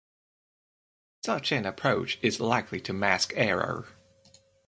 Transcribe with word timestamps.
Such 1.23 1.51
an 1.51 1.67
approach 1.67 2.17
is 2.23 2.39
likely 2.39 2.81
to 2.81 2.91
mask 2.91 3.33
error. 3.35 3.85